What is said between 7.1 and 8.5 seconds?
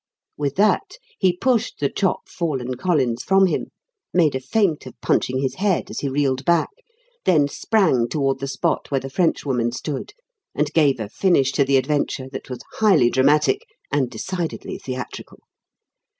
then sprang toward the